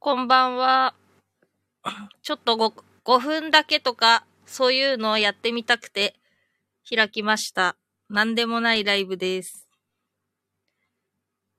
[0.00, 0.94] こんばんは。
[2.22, 2.72] ちょっと 5,
[3.04, 6.14] 5分だけとか、そういうのをやってみたくて、
[6.88, 7.76] 開きました。
[8.08, 9.68] なんでもないライブです。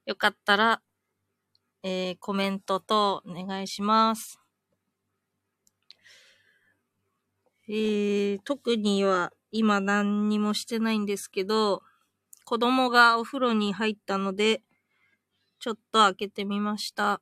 [0.05, 0.81] よかったら、
[1.83, 4.39] えー、コメントとお願いします。
[7.67, 11.83] えー、特には今何にもしてないんですけど、
[12.45, 14.63] 子供がお風呂に入ったので、
[15.59, 17.21] ちょっと開けてみました。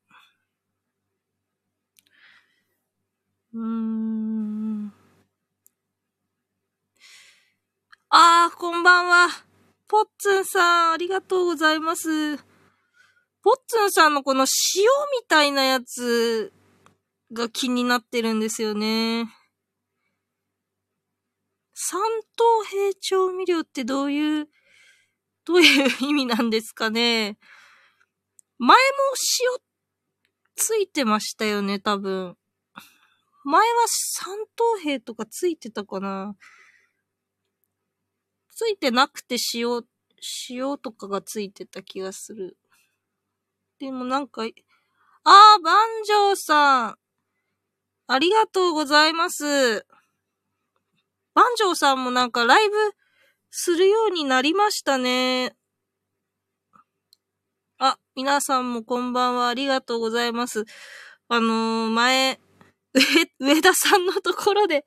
[3.58, 4.94] うーん。
[8.10, 9.30] あー、こんばんは。
[9.88, 12.38] ポッツンさん、ありがとうございます。
[12.38, 12.44] ポッ
[13.66, 14.84] ツンさんのこの塩
[15.20, 16.54] みたいなやつ
[17.34, 19.28] が気になってるんですよね。
[21.74, 22.00] 三
[22.36, 24.50] 等平調味料ってどういう、
[25.46, 27.40] どういう意味なんですかね。
[28.60, 28.78] 前も
[29.56, 29.60] 塩
[30.56, 32.38] ついてましたよね、多分。
[33.50, 36.36] 前は三等兵とかついてたかな
[38.50, 39.86] ついてなくて塩、
[40.50, 42.58] 塩とかがついてた気がする。
[43.80, 44.42] でもなんか、
[45.24, 46.98] あー、万丈さん。
[48.08, 49.86] ありがとうございます。
[51.34, 52.76] 万丈さんもなんかライブ
[53.50, 55.56] するようになりましたね。
[57.78, 59.48] あ、皆さんもこんばんは。
[59.48, 60.66] ありがとうございます。
[61.30, 62.42] あのー、前、
[63.40, 64.86] 上田さんのところで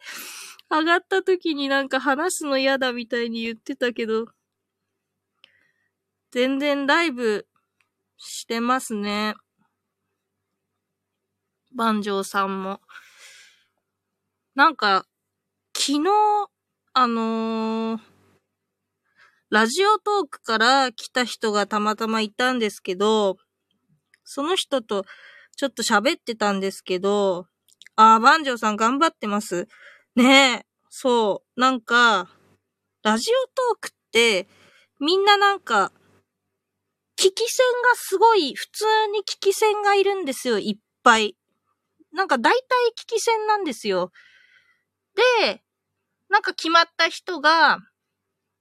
[0.70, 4.27] 上がった時になんか話すの嫌だみたいに言ってたけど、
[6.31, 7.47] 全然ライブ
[8.16, 9.34] してますね。
[11.75, 12.81] 万丈さんも。
[14.55, 15.06] なんか、
[15.77, 16.10] 昨日、
[16.92, 18.00] あのー、
[19.50, 23.37] ラジオトークから来た人がたまたまいたんですけど、
[24.22, 25.04] その人と
[25.56, 27.47] ちょっと喋ってたんですけど、
[27.97, 29.69] ああ、万丈さん頑張ってます。
[30.15, 32.28] ねえ、そう、なんか、
[33.03, 34.49] ラジオトークって、
[34.99, 35.93] みんななんか、
[37.17, 41.37] 聞き線がすごい、普通に聞き線がいるんですよ、いっぱい。
[42.12, 42.61] なんか大体
[42.99, 44.11] 聞き線なんですよ。
[45.43, 45.62] で、
[46.28, 47.78] なんか決まった人が、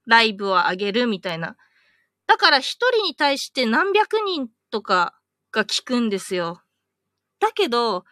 [0.06, 1.56] ライブを上げるみたいな。
[2.26, 5.14] だから一人に対して何百人とか
[5.52, 6.62] が聞くんですよ。
[7.40, 8.04] だけど、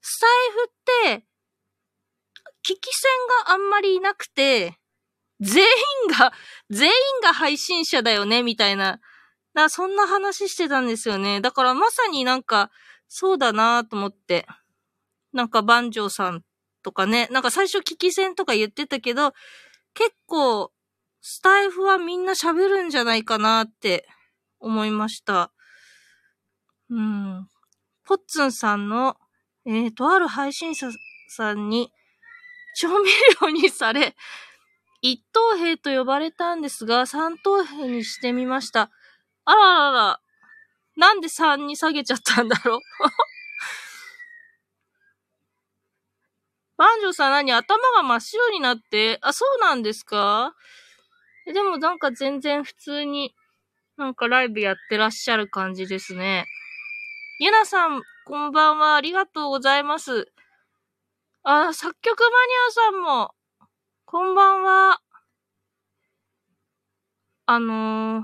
[0.00, 1.26] スタイフって、
[2.62, 3.10] 聞き線
[3.46, 4.78] があんまりいなくて、
[5.40, 6.32] 全員が、
[6.68, 9.00] 全員が配信者だよね、みたいな。
[9.54, 11.40] だそんな話してたんですよね。
[11.40, 12.70] だからまさになんか、
[13.08, 14.46] そうだなと思って。
[15.32, 16.44] なんか、万丈さん
[16.82, 17.28] とかね。
[17.30, 19.32] なんか最初聞き線とか言ってたけど、
[19.94, 20.72] 結構、
[21.22, 24.08] スタイフはみんな喋るんじゃないかなって
[24.58, 25.52] 思いました。
[26.88, 27.48] うん。
[28.04, 29.16] ポッツンさんの
[29.66, 30.90] えー、とある配信者
[31.28, 31.92] さんに
[32.76, 33.10] 調味
[33.42, 34.16] 料にされ、
[35.02, 38.90] 一等兵と呼ばれたんですが、三等兵にしてみました。
[39.44, 40.20] あららら、
[40.96, 42.80] なんで三に下げちゃったんだろう？
[46.76, 47.52] バンジョーさん何？
[47.52, 50.54] 頭が真っ白になって、あ、そうなんですか？
[51.46, 53.34] でもなんか全然普通に
[53.96, 56.46] なんかライブやってらっしゃる感じですね。
[57.38, 58.94] ゆなさん、こんばんは。
[58.94, 60.30] ありがとうございます。
[61.42, 62.32] あ、作曲マニ
[62.68, 63.34] アさんも、
[64.04, 65.00] こんばんは。
[67.46, 68.22] あのー、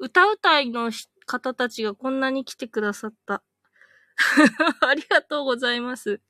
[0.00, 0.92] 歌うたいの
[1.24, 3.42] 方たちがこんなに来てくださった。
[4.86, 6.20] ありがとうございます。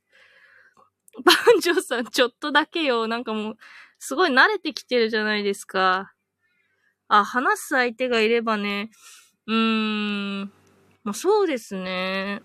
[1.24, 3.08] バンジョーさん、ちょっとだけよ。
[3.08, 3.56] なんかもう、
[3.98, 6.14] すごい慣れてきてるじゃないですか。
[7.08, 8.90] あ、話す相手がいればね、
[9.48, 10.52] うーん、
[11.02, 12.42] まあそうですね。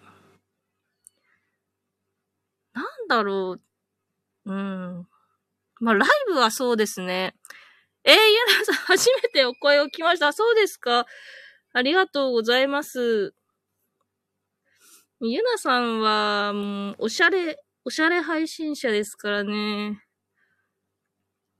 [2.73, 3.57] なんだろ
[4.45, 4.51] う。
[4.51, 5.07] うん。
[5.79, 7.35] まあ、ライブはそうですね。
[8.03, 10.33] えー、ゆなさん、初めてお声を聞きました。
[10.33, 11.05] そうですか。
[11.73, 13.33] ありがとうございます。
[15.19, 20.01] ゆなさんは、もう、おしゃれ、おしゃれ配信者ですからね。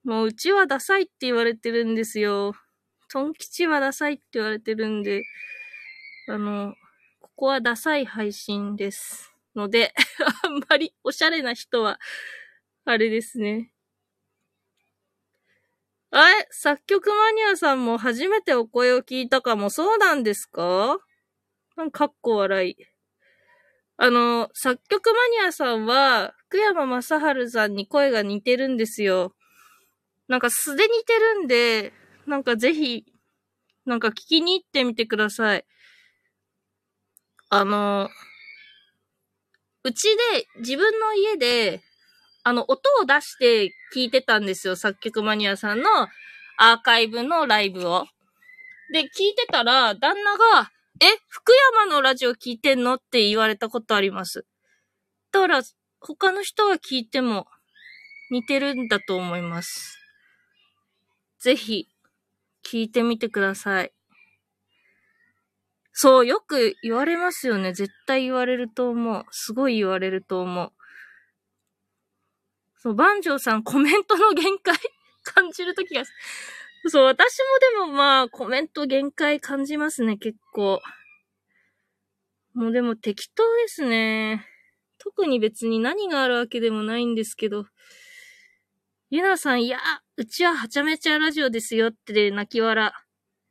[0.04, 2.54] もう、うちはダサいって言われてるんですよ。
[3.12, 5.24] トン吉はダサいって言われてるんで、
[6.27, 6.74] あの、
[7.19, 9.31] ここはダサい配信です。
[9.56, 9.94] ので、
[10.44, 12.00] あんまりおしゃれな人は、
[12.86, 13.71] あれですね。
[16.13, 19.69] あれ作曲マニアさんも初めてお声を聞いたかも。
[19.69, 21.00] そうなんですか
[21.92, 22.75] かっこ笑い。
[23.98, 25.13] あの、作曲マ
[25.44, 29.36] ニアさんは、福山雅治さんに声が似てるんですよ。
[30.27, 31.94] なんか素で似てるんで、
[32.25, 33.06] なんかぜひ、
[33.86, 35.65] なんか聞きに行ってみてください。
[37.50, 38.09] あの、
[39.83, 41.81] うちで、自分の家で、
[42.44, 44.75] あの、音を出して聞いてたんですよ。
[44.75, 46.07] 作曲マニアさんの
[46.57, 48.06] アーカイブのライブを。
[48.94, 51.51] で、聞いてたら、旦那が、え、福
[51.81, 52.95] 山のラジオ聞いてんの？
[52.95, 54.45] って言われたことあります。
[55.31, 55.62] だから、
[56.00, 57.48] 他の人が聞いても
[58.30, 59.98] 似てるんだと思います。
[61.39, 61.88] ぜひ、
[62.63, 63.92] 聞いてみてください。
[65.94, 67.74] そう、よく言われますよね。
[67.74, 69.26] 絶対言われると思う。
[69.32, 70.72] すごい言われると思う。
[72.78, 74.76] そう、万丈さんコメントの限界？
[75.24, 76.04] 感じるときが、
[76.88, 77.38] そう、私
[77.78, 80.82] もでもまあ、コメント限界感じますね、結構。
[82.54, 84.46] もうでも適当ですね。
[84.98, 87.66] 特に別に何があるわけでもないんですけど。
[89.12, 89.78] ゆなさん、いや、
[90.18, 92.92] うちははちゃめちゃラジオですよって泣き笑。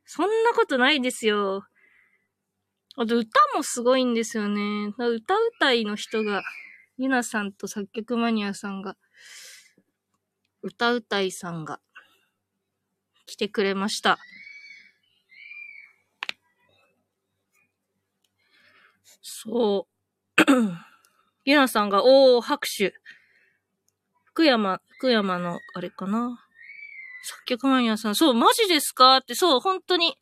[0.05, 1.63] そんなことないですよ。
[2.97, 4.93] あと歌もすごいんですよね。
[4.97, 6.43] 歌うたいの人が、
[6.97, 8.97] ゆなさんと作曲マニアさんが、
[10.61, 11.79] 歌うたいさんが
[13.25, 14.19] 来てくれました。
[19.21, 19.87] そ
[20.37, 20.43] う。
[21.45, 22.93] ゆなさんが、おー、拍手。
[24.25, 26.45] 福山、福山の、あれかな。
[27.23, 29.17] 作曲マニアさん、そう、マジですか？
[29.17, 30.17] って、そう、本当に、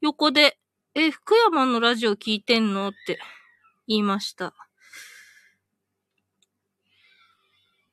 [0.00, 0.59] 横で、
[0.92, 2.88] え、福山のラジオ聞いてんの？
[2.88, 3.20] って
[3.86, 4.52] 言いました。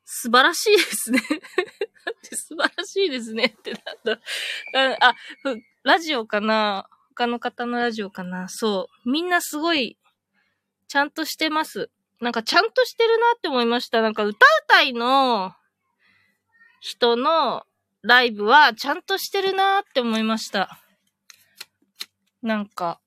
[0.03, 1.19] 素晴らしいですね
[2.23, 4.19] 素晴らしいですねってなんだ。
[4.99, 5.15] あ、
[5.83, 6.89] ラジオかな？
[7.09, 8.49] 他の方のラジオかな？
[8.49, 9.09] そう。
[9.09, 9.95] みんなすごい、
[10.87, 11.91] ちゃんとしてます。
[12.19, 14.01] なんかちゃんとしてるなって思いました。
[14.01, 15.53] なんか歌うたいの
[16.79, 17.67] 人の
[18.01, 20.79] ライブはちゃんとしてるなって思いました。
[22.41, 22.99] なんか、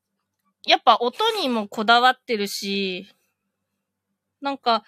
[0.66, 3.08] やっぱ音にもこだわってるし、
[4.40, 4.84] なんか、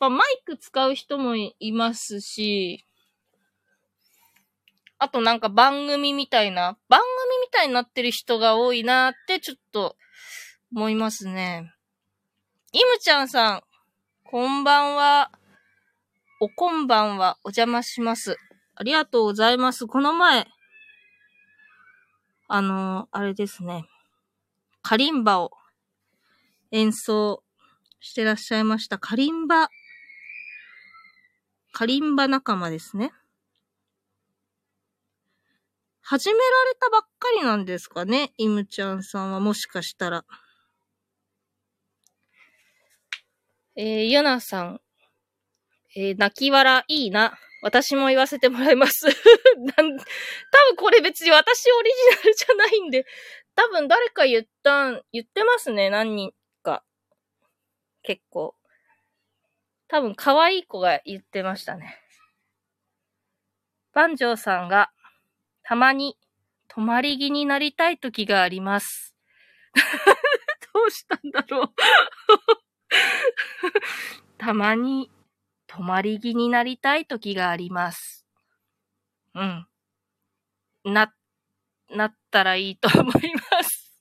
[0.00, 2.86] まあ、マイク使う人もいますし、
[4.98, 9.96] あとなんか番組みたいな、番組みたいになってる人が多いなってちょっと
[10.72, 11.72] 思いますね。
[12.72, 13.62] イムちゃんさん、
[14.24, 15.30] こんばんは。
[16.40, 18.36] おこんばんは、お邪魔します。
[18.74, 19.86] ありがとうございます。
[19.86, 20.46] この前、
[22.46, 23.86] あの、あれですね。
[24.82, 25.50] カリンバを
[26.70, 27.42] 演奏
[28.00, 28.98] してらっしゃいました。
[28.98, 29.70] カリンバ、
[31.72, 33.12] カリンバ仲間ですね。
[36.02, 38.34] 始められたばっかりなんですかね？
[38.36, 40.26] イムちゃんさんはもしかしたら。
[43.74, 44.80] えー、ヨナさん。
[45.96, 47.38] えー、泣き笑いいな。
[47.64, 49.06] 私も言わせてもらいます。
[49.56, 53.06] なん、多分これ別に私オリジナルじゃないんで、
[53.54, 56.84] 多分誰か言ったん、言ってますね、何人か。
[58.02, 58.54] 結構。
[59.88, 61.98] 多分可愛い子が言ってましたね。
[63.94, 64.92] 万丈さんが、
[65.62, 66.18] たまに
[66.68, 69.16] 泊まり木になりたい時があります。
[70.74, 71.74] どうしたんだろう
[74.36, 75.10] たまに
[75.74, 78.24] 泊まり木になりたい時があります。
[79.34, 79.66] うん。
[80.84, 81.12] な、
[81.90, 83.92] なったらいいと思います。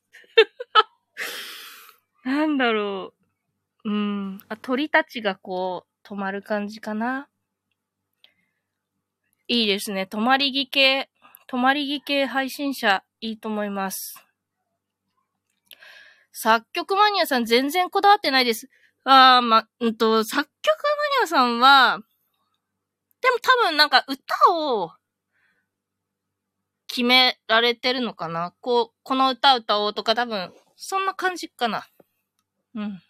[2.23, 3.15] なんだろ
[3.85, 3.89] う。
[3.89, 4.39] うん。
[4.49, 7.27] あ、鳥たちがこう、止まる感じかな。
[9.47, 10.05] いいですね。
[10.05, 11.09] 泊まり木系、
[11.47, 14.23] 泊まり木系配信者、いいと思います。
[16.31, 18.69] 作曲マニアさん全然こだわってないです。
[19.05, 20.77] ああ、ま、うんと、作曲
[21.23, 21.99] マニアさんは、
[23.21, 24.91] でも多分なんか歌を
[26.87, 28.53] 決められてるのかな？
[28.59, 31.87] こう、この歌歌おうとか多分、そんな感じかな。
[32.75, 33.01] うん。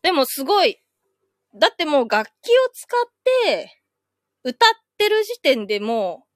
[0.00, 0.78] でもすごい。
[1.54, 3.10] だってもう楽器を使っ
[3.44, 3.82] て
[4.42, 6.28] 歌ってる時点でもう、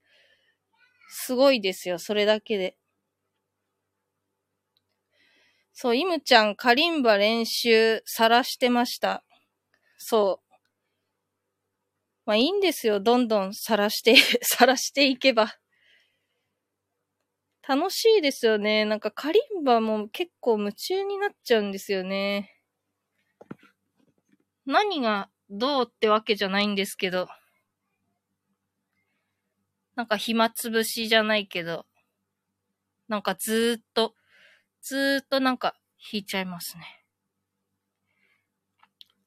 [1.08, 1.98] すごいですよ。
[1.98, 2.76] それだけで。
[5.72, 9.24] そう、イムちゃん、カリンバ練習、さらしてました。
[9.98, 10.54] そう。
[12.26, 13.00] まあいいんですよ。
[13.00, 15.58] どんどんさらして、 さらしていけば。
[17.66, 18.84] 楽しいですよね。
[18.84, 22.50] なんかカリンバも結構夢中になっちゃうんですよね。
[24.66, 27.28] 何がどうってわけじゃないんですけど。
[29.94, 31.86] なんか暇つぶしじゃないけど。
[33.08, 34.14] なんかずーっと
[34.82, 35.74] ずーっとなんか
[36.12, 37.03] 弾いちゃいますね。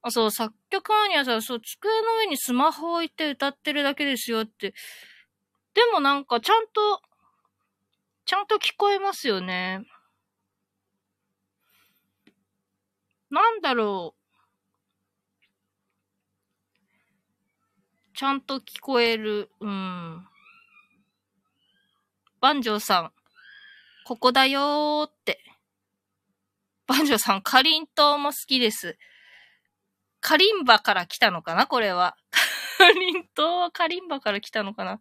[0.07, 4.73] あ、そう、作曲マニアさん、そう、机の上にスマホ置いて歌ってるだけですよって。
[5.73, 7.01] でもなんか、ちゃんと、
[8.25, 9.85] ちゃんと聞こえますよね。
[13.29, 14.17] なんだろう。
[18.15, 19.51] ちゃんと聞こえる。
[19.59, 20.27] うん。
[22.41, 23.11] バンジョーさん、
[24.05, 25.43] ここだよーって。
[26.87, 28.97] バンジョーさん、かりんとうも好きです。
[30.27, 32.17] カリンバから来たのかなこれは。
[32.77, 34.99] カリントはカリンバから来たのかな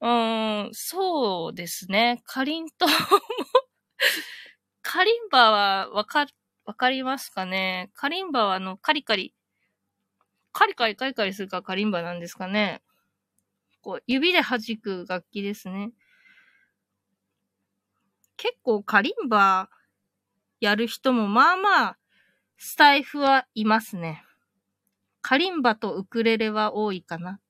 [0.00, 2.22] うーん、そうですね。
[2.24, 2.92] カリントも
[4.80, 6.24] カリンバはわか、
[6.64, 9.34] わかりますかねカリンバはあの、カリカリ、
[10.52, 12.80] カリカリカリカリするからカリンバなんですかね
[13.82, 15.92] こう、指で弾く楽器ですね。
[18.38, 19.68] 結構カリンバ
[20.60, 21.98] やる人もまあまあ、
[22.56, 24.24] スタイフはいますね。
[25.22, 27.40] カリンバとウクレレは多いかな。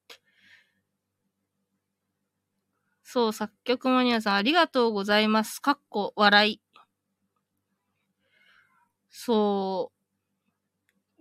[3.03, 5.61] そう、作曲マニアさんありがとうございます。
[5.61, 6.61] かっこ笑い。
[9.11, 9.93] そ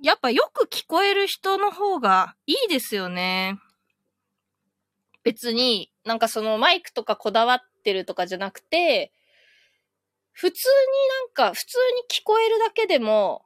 [0.02, 0.06] う。
[0.06, 3.60] やっぱよく聞こえる人の方がいいですよね。
[5.24, 9.14] 別に、なんかそのマイクとかこだわってるとかじゃなくて、
[10.32, 13.43] 普通になんか、普通に聞こえるだけでも、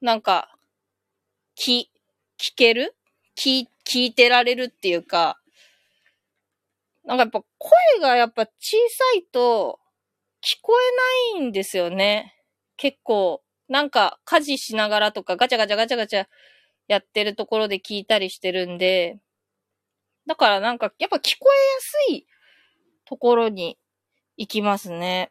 [0.00, 0.50] なんか、
[1.58, 1.84] 聞、
[2.38, 2.94] 聞ける？
[3.36, 5.38] 聞、聞いてられるっていうか、
[7.04, 9.78] なんかやっぱ声がやっぱ小さいと
[10.42, 10.72] 聞こ
[11.34, 12.34] えないんですよね。
[12.76, 16.26] 結構、なんか家事しながらとかガチャガチャガチャガチャ
[16.88, 19.18] やってるところで聞いたりしてるんで、
[20.26, 21.48] だからなんかやっぱ聞こ
[22.08, 22.26] えやすい
[23.04, 23.78] ところに
[24.36, 25.30] 行きますね。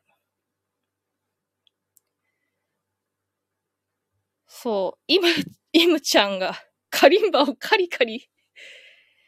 [4.62, 5.28] そう、イム、
[5.72, 6.54] イムちゃんが
[6.90, 8.30] カリンバをカリカリ、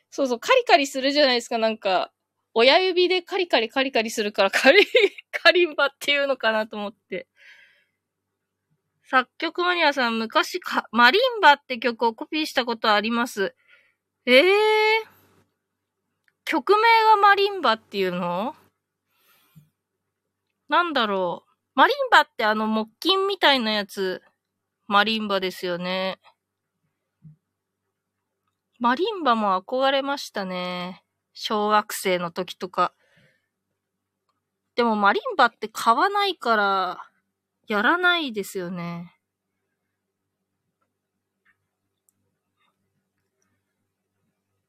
[0.10, 2.12] そうそう、カリカリするじゃないですか、なんか。
[2.54, 4.86] 親指でカリカリカリカリするからカリ、
[5.32, 7.30] カリンバっていうのかなと思って。
[9.06, 13.56] 作曲マニアさん、昔か、マリンバって曲をコピーしたことあります。
[14.26, 15.08] ええー、
[16.44, 18.54] 曲名がマリンバっていうの？
[20.68, 21.52] なんだろう。
[21.74, 24.22] マリンバってあの木琴みたいなやつ
[24.92, 26.20] マリンバですよね。
[28.78, 31.06] マリンバも憧れましたね。
[31.32, 32.94] 小学生の時とか。
[34.76, 37.10] でもマリンバって買わないから、
[37.70, 39.16] やらないですよね。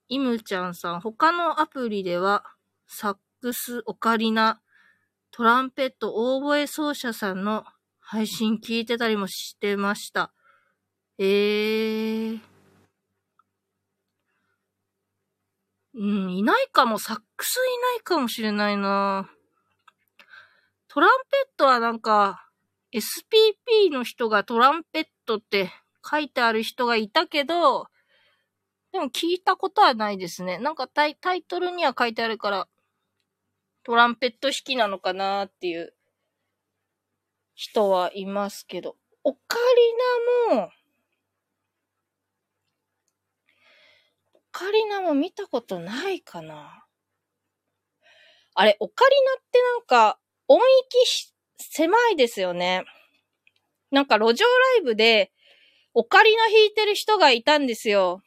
[0.07, 2.45] イムちゃんさん、他のアプリでは、
[2.87, 4.61] サックス、オカリナ、
[5.33, 7.65] トランペット、オーボエ奏者さんの
[8.13, 10.35] 配信聞いてたりもしてました。
[11.17, 12.41] えー。
[15.95, 16.99] うん、いないかも。
[16.99, 17.61] サックスい
[17.97, 19.31] ないかもしれないな。
[20.89, 22.51] トランペットはなんか、
[22.93, 25.71] SPP の人がトランペットって
[26.05, 27.87] 書いてある人がいたけど、
[28.93, 30.59] でも聞いたことはないですね。
[30.59, 32.69] なんかタイトルには書いてあるから、
[33.85, 35.95] トランペット弾きなのかなっていう
[37.55, 39.57] 人はいますけど、オカ
[40.49, 40.71] リナも、
[44.35, 46.85] オカリナも見たことないかな。
[48.55, 50.19] あれ、オカリナってなんか、
[50.49, 52.85] 音域狭いですよね。
[53.91, 55.31] なんか路上ライブで、
[55.95, 58.23] オカリナ弾いてる人がいたんですよ。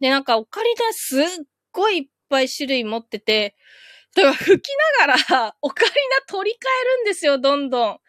[0.00, 3.56] で、なんかオカリナすっごいいっぱい種類持ってて、
[4.16, 5.96] だから吹きながら、オカリナ
[6.28, 8.00] 取り替えるんですよ、どんどん。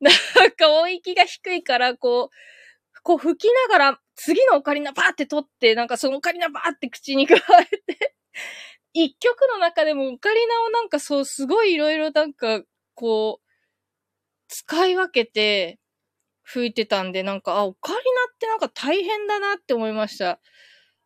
[0.36, 8.14] なんか音域が低いから、こう、こう吹きながら、次のオカリナバーって取って、なんかそのオカリナバーって口に加えて
[8.94, 12.62] 一曲の中でもオカリナをなんかそう、すごいいろいろなんか、
[12.94, 13.44] こう、
[14.48, 15.78] 使い分けて
[16.44, 18.00] 吹いてたんで、なんか、あ、オカリナ
[18.32, 20.40] ってなんか大変だなって思いました。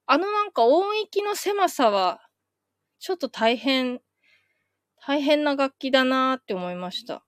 [0.07, 2.21] あのなんか音域の狭さは、
[3.01, 4.01] ちょっと大変、
[5.07, 7.25] 大変な楽器だなって思いました。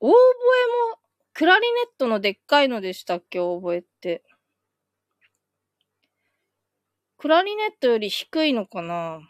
[0.00, 0.20] オーボエ
[0.92, 0.98] も、
[1.34, 4.22] クラリネットのでっかいのでしたっけ、オーボエって。
[7.16, 9.20] クラリネットより低いのかな？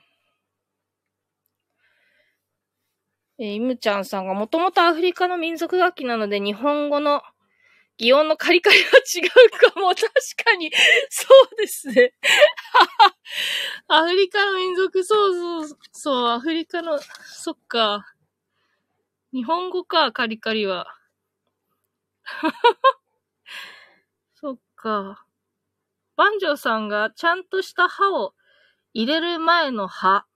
[3.38, 7.22] え、イムちゃんさんがもともとアフリカの民族楽器なので日本語の
[7.96, 9.88] 擬音のカリカリは違うかも。
[9.90, 10.04] 確
[10.44, 10.70] かに。
[11.08, 12.12] そうですね。
[13.88, 15.30] アフリカの民族、そ
[15.62, 18.04] うそう、そう、アフリカの、そっか。
[19.32, 20.86] 日本語か、カリカリは。
[24.34, 25.26] そっか。
[26.16, 28.34] バンジョーさんがちゃんとした歯を
[28.94, 30.26] 入れる前の歯。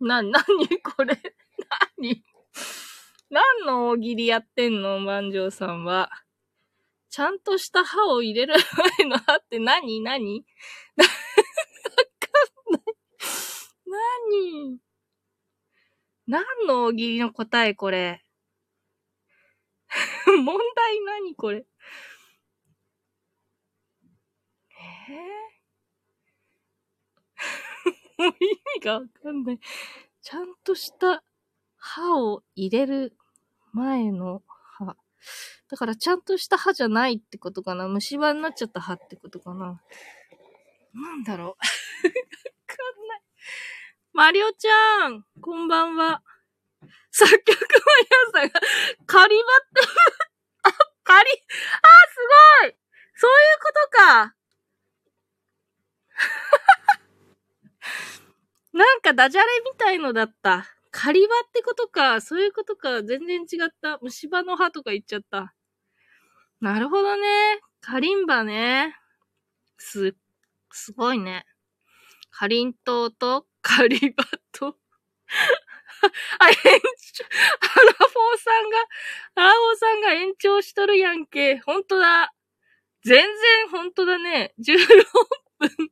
[0.00, 1.18] な、 なにこれ？
[1.98, 2.24] 何？
[3.30, 5.04] 何の大喜利やってんの？
[5.04, 6.10] バンジョーさんは。
[7.10, 8.54] ちゃんとした歯を入れる
[8.98, 10.00] 前の歯って何？
[10.02, 10.44] 何？
[10.96, 11.10] わか
[12.70, 12.82] んない。
[14.30, 14.85] 何？
[16.26, 18.22] 何の大喜利の答えこれ？
[20.26, 21.64] 問題何これ？
[25.08, 29.60] えー、 もう意味がわかんない。
[30.22, 31.22] ちゃんとした
[31.76, 33.16] 歯を入れる
[33.72, 34.42] 前の
[34.78, 34.96] 歯。
[35.68, 37.88] だからちゃんとした歯じゃないってことかな。
[37.88, 39.80] 虫歯になっちゃった歯ってことかな。
[40.94, 41.48] なんだろう？
[41.48, 41.54] わ
[42.66, 43.22] かんない。
[44.16, 46.22] マリオちゃん、こんばんは。
[47.10, 47.58] 作曲
[48.32, 48.60] マニアさんが、
[49.04, 49.44] カリバっ
[49.74, 49.82] て
[50.64, 50.72] あ、
[51.04, 51.34] カリ、あ、
[52.08, 52.16] す
[52.62, 52.76] ごい
[53.14, 54.34] そういうことか。
[58.72, 60.66] なんかダジャレみたいのだった。
[60.90, 62.22] カリバってことか。
[62.22, 63.02] そういうことか。
[63.02, 63.98] 全然違った。
[64.00, 65.54] 虫歯の歯とか言っちゃった。
[66.62, 67.60] なるほどね。
[67.82, 68.96] カリンバね。
[69.76, 70.16] す、
[70.72, 71.44] すごいね。
[72.30, 74.78] カリン島とカリバと
[76.38, 78.78] あ、延長、アラフォーさんが、
[79.34, 81.58] アラフォーさんが延長しとるやんけ。
[81.58, 82.32] ほんとだ。
[83.02, 84.54] 全然ほんとだね。
[84.60, 84.86] 16
[85.58, 85.90] 分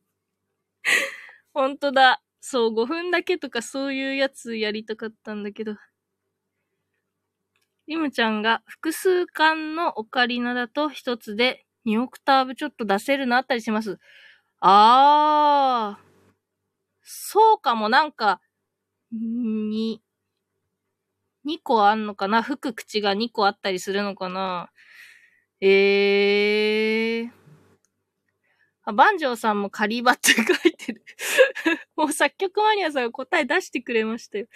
[1.53, 2.21] ほんとだ。
[2.39, 5.75] そう、5分だけとかそういうやつやりたかったんだけど。
[7.87, 13.99] リムちゃんが複数巻のオカリナだと一つで2オクターブちょっと出せるのあったりします。
[14.61, 16.04] あー。
[17.07, 18.41] そうかも、なんか、
[19.11, 20.01] に、
[21.45, 22.41] 2個あんのかな？
[22.43, 24.71] 吹く口が2個あったりするのかな？
[25.61, 27.31] えー。
[28.83, 31.03] あ、バンジョーさんもカリバって書いてる
[31.95, 34.47] もう作曲マニアさんが答え出してくれましたよ。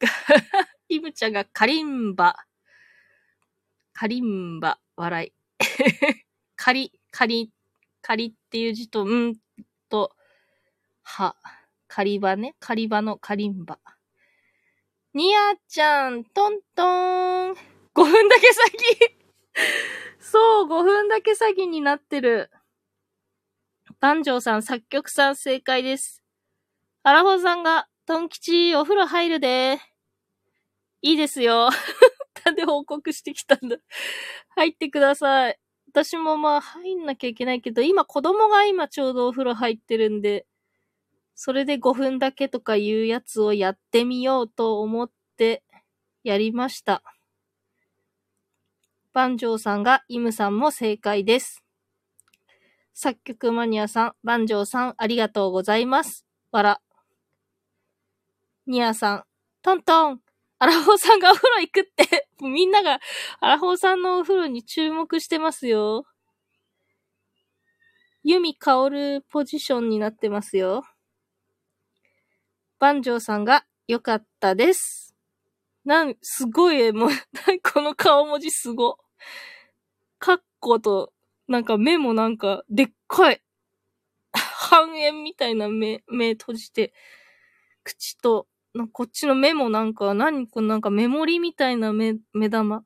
[0.88, 2.36] イムちゃんがカリンバ。
[3.94, 5.32] カリンバ、笑い。
[6.56, 7.52] カリ、カリ、
[8.02, 9.36] カリっていう字と、うん
[9.94, 10.10] と、
[11.04, 11.36] は、
[11.86, 12.56] カリバね。
[12.58, 13.78] カリバのカリンバ。
[15.14, 17.52] ニアちゃん、トントーン。
[17.52, 17.56] 5
[17.94, 18.76] 分だけ先
[20.18, 22.50] そう、5分だけ詐欺になってる。
[24.00, 26.24] バンジョーさん、作曲さん正解です。
[27.04, 29.78] アラフォーさんが、トン吉、お風呂入るで。
[31.02, 31.68] いいですよ。
[32.44, 33.76] なんで報告してきたんだ。
[34.56, 35.63] 入ってください。
[35.94, 40.44] 私もまあ入んなきゃいけないけど、今子供が今ちょうどお風呂入ってるんで、
[41.36, 45.62] それで5分だけとかいうやつをやってみようと思って
[46.24, 47.04] やりました。
[49.12, 51.62] バンジョーさんがイムさんも正解です。
[52.92, 56.26] 作曲マニアさん、バンジョーさん、ありがとうございます。
[56.50, 56.80] わら。
[58.66, 59.24] ニアさん、
[59.62, 60.23] トントン。
[60.58, 63.00] アラフォーさんがお風呂行くって みんなが
[63.40, 66.06] アラフォーさんのお風呂に注目してますよ。
[68.22, 70.82] ユミカオルポジションになってますよ。
[72.78, 75.14] バンジョーさんが良かったです。
[75.84, 77.08] なん、すごい絵、も、
[77.74, 78.98] この顔文字すご。
[80.18, 81.12] カッコと、
[81.48, 83.42] なんか目もなんか、でっかい。
[84.32, 86.94] 半円みたいな目、目閉じて、
[87.84, 92.84] 口と、なこっちの目もなんか、何このなんかメモリみたいな目、目玉。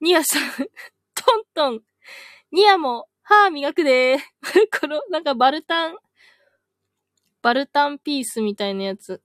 [0.00, 0.42] ニアさん
[1.14, 1.82] トントン。
[2.52, 4.20] ニアも、歯磨くでー。
[4.80, 5.98] この、なんかバルタン、
[7.42, 9.20] バルタンピースみたいなやつ。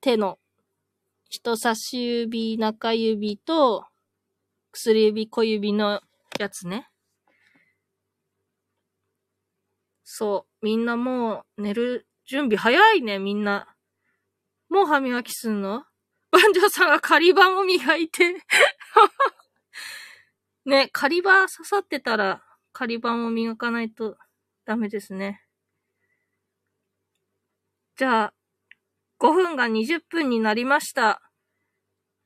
[0.00, 0.38] 手の、
[1.28, 3.86] 人差し指、中指と、
[4.70, 6.00] 薬指、小指の
[6.38, 6.88] やつね。
[10.04, 10.64] そう。
[10.64, 13.68] みんなもう寝る準備早いね、みんな。
[14.68, 15.84] もう歯磨きすんの？
[16.32, 18.44] バンジョーさんが仮板を磨いて
[20.66, 24.18] ね、仮板刺さってたら仮板を磨かないと
[24.64, 25.42] ダメですね。
[27.96, 28.34] じゃあ、
[29.20, 31.22] 5分が20分になりました。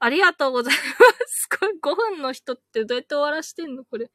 [0.00, 0.80] ありがとうございま
[1.26, 1.46] す。
[1.48, 3.84] これ5分の人ってどうやって終わらしてんの？
[3.84, 4.10] これ。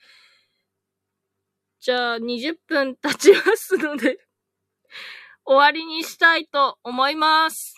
[1.79, 4.24] じゃあ、20分経ちますので
[5.45, 7.75] 終わりにしたいと思います。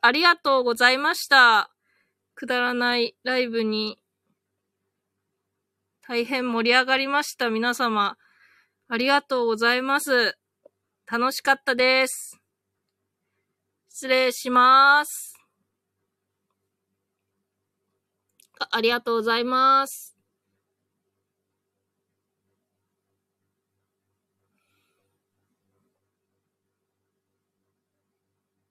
[0.00, 1.70] ありがとうございました。
[2.34, 3.98] くだらないライブに
[6.02, 7.50] 大変盛り上がりました。
[7.50, 8.16] 皆様、
[8.88, 10.36] ありがとうございます。
[11.10, 12.40] 楽しかったです。
[13.88, 15.36] 失礼します。
[18.60, 20.17] あありがとうございます。